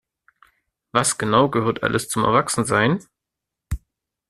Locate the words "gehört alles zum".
1.51-2.23